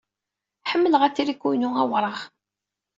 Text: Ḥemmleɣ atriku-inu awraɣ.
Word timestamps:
Ḥemmleɣ 0.69 1.01
atriku-inu 1.03 1.69
awraɣ. 1.81 2.19